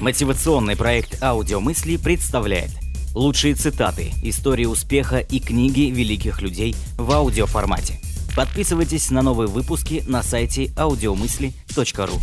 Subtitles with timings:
[0.00, 2.70] Мотивационный проект «Аудиомысли» представляет
[3.14, 8.00] лучшие цитаты, истории успеха и книги великих людей в аудиоформате.
[8.34, 12.18] Подписывайтесь на новые выпуски на сайте audiomысли.ру.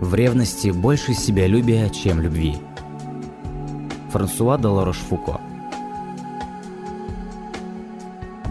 [0.00, 2.54] В ревности больше себялюбия, чем любви.
[4.12, 5.40] Франсуа де Ларош-Фуко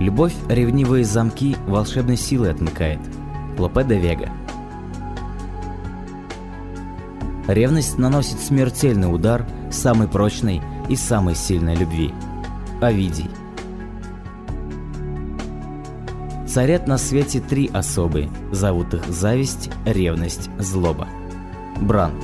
[0.06, 3.00] Любовь ревнивые замки волшебной силой отмыкает.
[3.58, 4.30] Лопе де Вега.
[7.48, 12.14] Ревность наносит смертельный удар самой прочной и самой сильной любви.
[12.84, 13.32] Овидий.
[16.48, 21.08] Царят на свете три особы, зовут их зависть, ревность, злоба.
[21.82, 22.24] Бранд.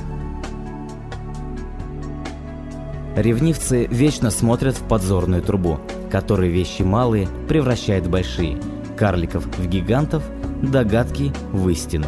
[3.16, 5.80] Ревнивцы вечно смотрят в подзорную трубу,
[6.12, 8.58] который вещи малые превращает в большие,
[8.98, 10.22] карликов в гигантов,
[10.60, 12.04] догадки в истину.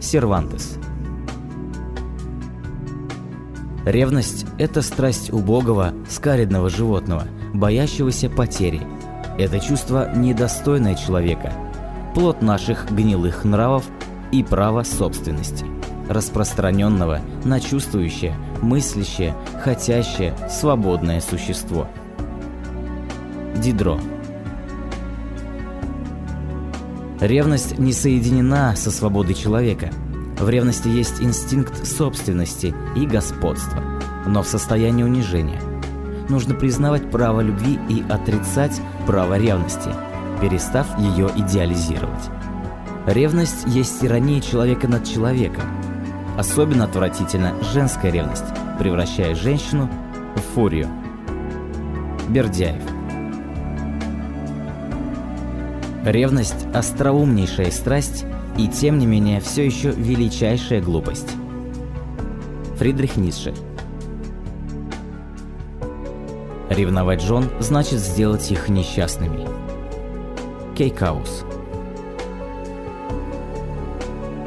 [0.00, 0.76] Сервантес.
[3.84, 8.82] Ревность– это страсть убогого, скаридного животного, боящегося потери.
[9.38, 11.52] Это чувство недостойное человека,
[12.12, 13.84] плод наших гнилых нравов
[14.32, 15.64] и права собственности,
[16.08, 21.86] распространенного на чувствующее, мыслящее, хотящее, свободное существо–
[23.62, 24.00] Дидро.
[27.20, 29.90] Ревность не соединена со свободой человека.
[30.40, 33.80] В ревности есть инстинкт собственности и господства,
[34.26, 35.60] но в состоянии унижения.
[36.28, 39.90] Нужно признавать право любви и отрицать право ревности,
[40.40, 42.30] перестав ее идеализировать.
[43.06, 45.62] Ревность есть тирания человека над человеком.
[46.36, 48.44] Особенно отвратительна женская ревность,
[48.80, 49.88] превращая женщину
[50.34, 50.88] в фурию.
[52.28, 52.82] Бердяев.
[56.04, 58.24] Ревность– остроумнейшая страсть
[58.58, 61.28] и, тем не менее, все еще величайшая глупость.
[62.76, 63.54] Фридрих Ницше
[66.68, 69.46] Ревновать жен значит сделать их несчастными.
[70.76, 71.44] Кейкаус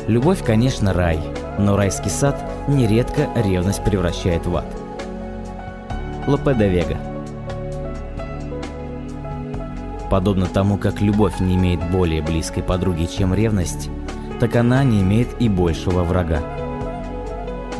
[0.08, 1.22] Любовь, конечно, рай,
[1.58, 2.38] но райский сад
[2.68, 4.66] нередко ревность превращает в ад.
[6.28, 7.15] Лопе де Вега
[10.10, 13.90] Подобно тому, как любовь не имеет более близкой подруги, чем ревность,
[14.40, 16.42] так она не имеет и большего врага.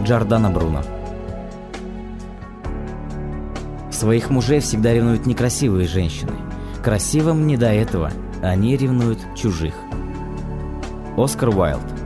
[0.04, 0.82] Джордана Бруно
[3.92, 6.34] Своих мужей всегда ревнуют некрасивые женщины.
[6.84, 8.12] Красивым не до этого,
[8.42, 9.74] они ревнуют чужих.
[11.18, 12.05] Оскар Уайлд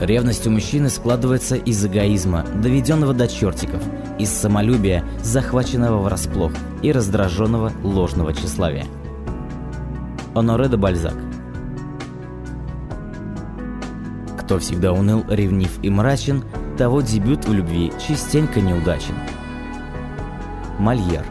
[0.00, 3.82] Ревность у мужчины складывается из эгоизма, доведенного до чертиков,
[4.18, 6.52] из самолюбия, захваченного врасплох,
[6.82, 8.84] и раздраженного ложного тщеславия.
[10.34, 11.14] Оноре де Бальзак
[14.38, 16.44] Кто всегда уныл, ревнив и мрачен,
[16.76, 19.14] того дебют в любви частенько неудачен.
[20.78, 21.24] Мольер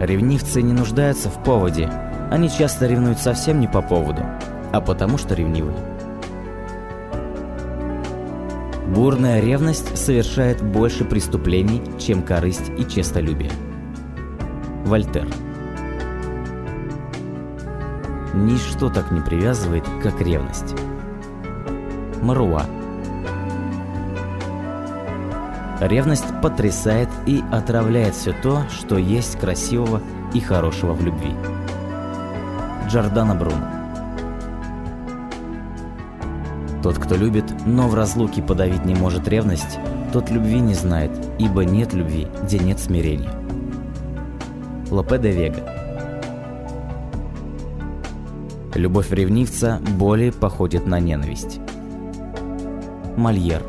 [0.00, 1.90] Ревнивцы не нуждаются в поводе,
[2.30, 4.22] они часто ревнуют совсем не по поводу,
[4.72, 5.72] а потому что ревнивы.
[8.94, 13.52] Бурная ревность совершает больше преступлений, чем корысть и честолюбие.
[14.84, 15.28] Вольтер
[18.34, 20.74] Ничто так не привязывает, как ревность.
[22.20, 22.64] Маруа
[25.80, 30.02] Ревность потрясает и отравляет все то, что есть красивого
[30.34, 31.34] и хорошего в любви.
[32.88, 33.79] Джордана Бруно
[36.82, 39.78] тот, кто любит, но в разлуке подавить не может ревность,
[40.12, 43.32] тот любви не знает, ибо нет любви, где нет смирения.
[44.90, 45.62] Лопе де Вега
[48.74, 51.60] Любовь ревнивца более походит на ненависть.
[53.16, 53.62] Мольер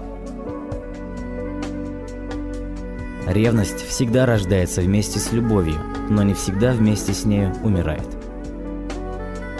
[3.27, 5.75] Ревность всегда рождается вместе с любовью,
[6.09, 8.07] но не всегда вместе с нею умирает.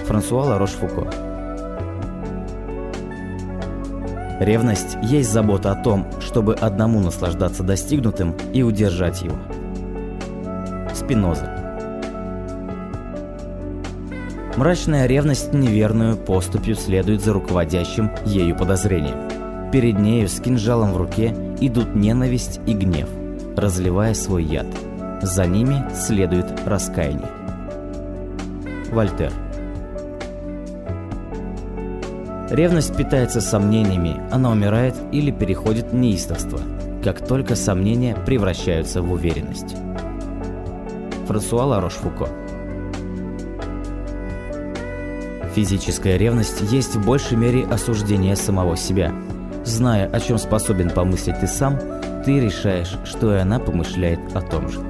[0.08, 1.31] Франсуа Ларош-Фуко
[4.42, 9.36] Ревность есть забота о том, чтобы одному наслаждаться достигнутым и удержать его.
[10.96, 11.46] Спиноза
[14.58, 19.70] Мрачная ревность неверную поступью следует за руководящим ею подозрением.
[19.72, 23.10] Перед нею с кинжалом в руке идут ненависть и гнев,
[23.56, 24.66] разливая свой яд.
[25.22, 27.30] За ними следует раскаяние.
[28.92, 29.32] Вольтер
[32.52, 36.60] Ревность питается сомнениями, она умирает или переходит в неистовство,
[37.02, 39.78] как только сомнения превращаются в уверенность.
[41.28, 42.28] Франсуа Ларош-Фуко.
[45.56, 49.14] Физическая ревность есть в большей мере осуждение самого себя.
[49.64, 51.80] Зная, о чем способен помыслить ты сам,
[52.26, 54.82] ты решаешь, что и она помышляет о том же.